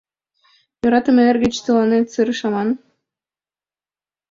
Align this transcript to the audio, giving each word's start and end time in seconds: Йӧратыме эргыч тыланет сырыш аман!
Йӧратыме 0.81 1.21
эргыч 1.31 1.55
тыланет 1.65 2.07
сырыш 2.13 2.41
аман! 2.47 2.69